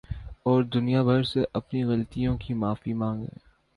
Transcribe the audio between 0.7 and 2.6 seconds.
دنیا بھر سے اپنی غلطیوں کی